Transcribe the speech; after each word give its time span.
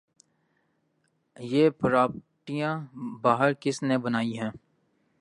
یہ 1.37 1.69
پراپرٹیاں 1.69 2.73
باہر 3.21 3.53
کس 3.53 3.83
نے 3.83 3.97
بنائی 3.97 4.37
ہیں؟ 4.39 4.51